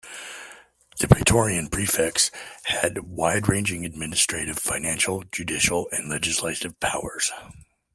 The 0.97 1.07
Praetorian 1.07 1.67
Prefects 1.67 2.31
had 2.63 3.03
wide 3.15 3.47
ranging 3.47 3.85
administrative, 3.85 4.57
financial, 4.57 5.21
judicial 5.31 5.89
and 5.91 6.09
legislative 6.09 6.79
powers. 6.79 7.31